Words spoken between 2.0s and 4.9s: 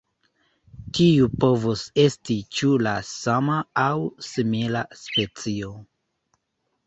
esti ĉu la sama aŭ simila